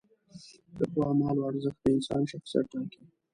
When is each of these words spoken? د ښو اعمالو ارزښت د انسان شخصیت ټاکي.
د 0.77 0.79
ښو 0.91 0.99
اعمالو 1.09 1.41
ارزښت 1.49 1.79
د 1.83 1.85
انسان 1.95 2.21
شخصیت 2.31 2.65
ټاکي. 2.71 3.01